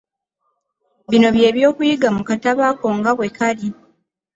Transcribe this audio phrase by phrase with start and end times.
[1.09, 3.67] Bino bye by'okuyiga mu katabo ako nga bwe kali.